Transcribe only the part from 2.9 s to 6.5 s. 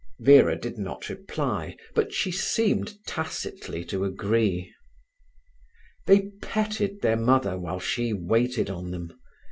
tacitly to agree. They